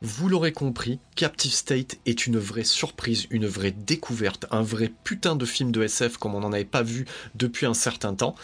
Vous 0.02 0.30
l'aurez 0.30 0.52
compris, 0.52 1.00
Captive 1.16 1.54
State 1.54 1.98
est 2.06 2.26
une 2.26 2.40
vraie 2.40 2.64
surprise, 2.64 3.28
une 3.30 3.46
vraie 3.46 3.72
découverte, 3.72 4.46
un 4.50 4.64
vrai 4.64 4.92
putain 5.04 5.36
de 5.36 5.46
film 5.46 5.72
de 5.72 5.84
SF 5.84 6.18
comme 6.18 6.34
on 6.34 6.40
n'en 6.40 6.54
avait 6.54 6.66
pas 6.66 6.82
vu 6.82 7.06
depuis 7.36 7.68
un 7.68 7.76
certain 7.76 8.16
temps. 8.16 8.36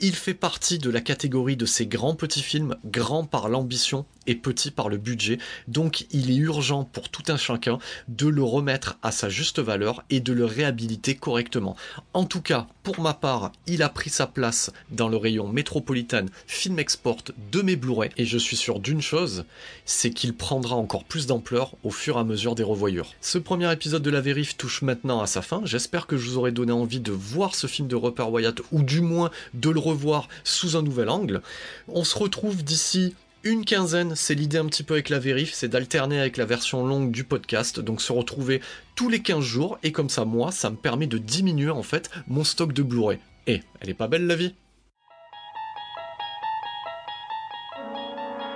Il 0.00 0.14
fait 0.14 0.34
partie 0.34 0.78
de 0.78 0.88
la 0.88 1.02
catégorie 1.02 1.56
de 1.56 1.66
ces 1.66 1.86
grands 1.86 2.14
petits 2.14 2.42
films, 2.42 2.76
grands 2.84 3.24
par 3.24 3.48
l'ambition 3.48 4.06
et 4.26 4.34
petits 4.34 4.70
par 4.70 4.88
le 4.88 4.96
budget, 4.96 5.38
donc 5.68 6.06
il 6.10 6.30
est 6.30 6.36
urgent 6.36 6.84
pour 6.84 7.10
tout 7.10 7.24
un 7.28 7.36
chacun 7.36 7.78
de 8.08 8.26
le 8.26 8.42
remettre 8.42 8.98
à 9.02 9.12
sa 9.12 9.28
juste 9.28 9.58
valeur 9.58 10.02
et 10.08 10.20
de 10.20 10.32
le 10.32 10.46
réhabiliter 10.46 11.14
correctement. 11.14 11.76
En 12.14 12.24
tout 12.24 12.40
cas, 12.40 12.66
pour 12.82 13.00
ma 13.00 13.12
part, 13.14 13.52
il 13.66 13.82
a 13.82 13.88
pris 13.88 14.10
sa 14.10 14.26
place 14.26 14.72
dans 14.90 15.08
le 15.08 15.16
rayon 15.16 15.48
métropolitain 15.48 16.26
Film 16.46 16.78
Export 16.78 17.22
de 17.52 17.62
mes 17.62 17.76
Blu-ray 17.76 18.10
et 18.16 18.24
je 18.24 18.38
suis 18.38 18.56
sûr 18.56 18.80
d'une 18.80 19.02
chose, 19.02 19.44
c'est 19.84 20.10
qu'il 20.10 20.34
prendra 20.34 20.76
encore 20.76 21.04
plus 21.04 21.26
d'ampleur 21.26 21.76
au 21.82 21.90
à 22.18 22.24
mesure 22.24 22.54
des 22.54 22.62
revoyures. 22.62 23.12
Ce 23.20 23.38
premier 23.38 23.72
épisode 23.72 24.02
de 24.02 24.10
la 24.10 24.20
vérif 24.20 24.56
touche 24.56 24.82
maintenant 24.82 25.20
à 25.20 25.26
sa 25.26 25.42
fin, 25.42 25.62
j'espère 25.64 26.06
que 26.06 26.16
je 26.16 26.28
vous 26.28 26.38
aurai 26.38 26.52
donné 26.52 26.72
envie 26.72 27.00
de 27.00 27.12
voir 27.12 27.54
ce 27.54 27.66
film 27.66 27.88
de 27.88 27.96
Rupert 27.96 28.30
Wyatt, 28.30 28.60
ou 28.72 28.82
du 28.82 29.00
moins 29.00 29.30
de 29.54 29.70
le 29.70 29.80
revoir 29.80 30.28
sous 30.44 30.76
un 30.76 30.82
nouvel 30.82 31.08
angle. 31.08 31.42
On 31.88 32.04
se 32.04 32.18
retrouve 32.18 32.62
d'ici 32.62 33.14
une 33.42 33.64
quinzaine, 33.64 34.14
c'est 34.14 34.34
l'idée 34.34 34.58
un 34.58 34.66
petit 34.66 34.82
peu 34.82 34.94
avec 34.94 35.10
la 35.10 35.18
vérif, 35.18 35.52
c'est 35.52 35.68
d'alterner 35.68 36.18
avec 36.18 36.38
la 36.38 36.46
version 36.46 36.86
longue 36.86 37.10
du 37.10 37.24
podcast, 37.24 37.78
donc 37.78 38.00
se 38.00 38.12
retrouver 38.12 38.62
tous 38.94 39.10
les 39.10 39.20
15 39.20 39.44
jours, 39.44 39.78
et 39.82 39.92
comme 39.92 40.08
ça, 40.08 40.24
moi, 40.24 40.50
ça 40.50 40.70
me 40.70 40.76
permet 40.76 41.06
de 41.06 41.18
diminuer 41.18 41.70
en 41.70 41.82
fait 41.82 42.10
mon 42.26 42.42
stock 42.42 42.72
de 42.72 42.82
Blu-ray. 42.82 43.18
Et 43.46 43.60
elle 43.80 43.90
est 43.90 43.94
pas 43.94 44.08
belle 44.08 44.26
la 44.26 44.36
vie? 44.36 44.54